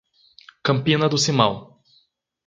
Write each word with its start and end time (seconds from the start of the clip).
Campina 0.63 1.07
do 1.07 1.15
Simão 1.15 1.79